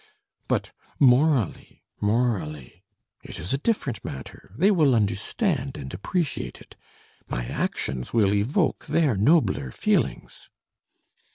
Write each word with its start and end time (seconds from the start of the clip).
But 0.47 0.71
morally, 0.99 1.83
morally, 1.99 2.81
it 3.21 3.39
is 3.39 3.53
a 3.53 3.59
different 3.59 4.03
matter; 4.03 4.51
they 4.57 4.71
will 4.71 4.95
understand 4.95 5.77
and 5.77 5.93
appreciate 5.93 6.59
it.... 6.59 6.75
My 7.29 7.45
actions 7.45 8.11
will 8.11 8.33
evoke 8.33 8.87
their 8.87 9.13
nobler 9.15 9.69
feelings.... 9.69 10.49